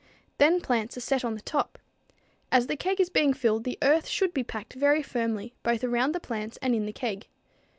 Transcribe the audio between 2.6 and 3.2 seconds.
the keg is